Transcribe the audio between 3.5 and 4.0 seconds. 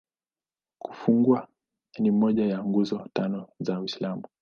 za